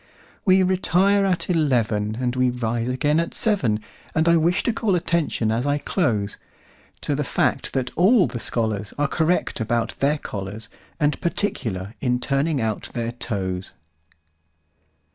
We 0.45 0.63
retire 0.63 1.27
at 1.27 1.47
eleven, 1.47 2.17
And 2.19 2.35
we 2.35 2.49
rise 2.49 2.89
again 2.89 3.19
at 3.19 3.35
seven; 3.35 3.81
And 4.15 4.27
I 4.27 4.35
wish 4.35 4.63
to 4.63 4.73
call 4.73 4.95
attention, 4.95 5.51
as 5.51 5.67
I 5.67 5.77
close, 5.77 6.37
To 7.01 7.13
the 7.13 7.23
fact 7.23 7.73
that 7.73 7.91
all 7.95 8.25
the 8.25 8.39
scholarsAre 8.39 9.07
correct 9.11 9.59
about 9.61 9.93
their 9.99 10.17
collars, 10.17 10.69
And 10.99 11.21
particular 11.21 11.93
in 12.01 12.19
turning 12.19 12.59
out 12.59 12.89
their 12.95 13.11
toes. 13.11 13.73